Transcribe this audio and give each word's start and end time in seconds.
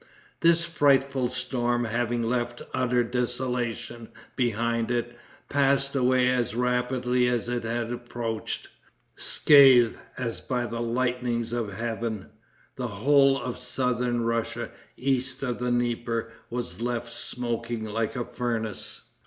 This 0.39 0.63
frightful 0.65 1.29
storm 1.29 1.85
having 1.85 2.23
left 2.23 2.63
utter 2.73 3.03
desolation 3.03 4.09
behind 4.35 4.89
it, 4.89 5.15
passed 5.47 5.93
away 5.95 6.27
as 6.27 6.55
rapidly 6.55 7.27
as 7.27 7.47
it 7.47 7.63
had 7.65 7.91
approached. 7.93 8.69
Scathed 9.15 9.99
as 10.17 10.41
by 10.41 10.65
the 10.65 10.81
lightnings 10.81 11.53
of 11.53 11.73
heaven, 11.73 12.31
the 12.77 12.87
whole 12.87 13.39
of 13.39 13.59
southern 13.59 14.21
Russia 14.21 14.71
east 14.97 15.43
of 15.43 15.59
the 15.59 15.69
Dnieper 15.69 16.31
was 16.49 16.81
left 16.81 17.09
smoking 17.09 17.83
like 17.85 18.15
a 18.15 18.25
furnace. 18.25 19.11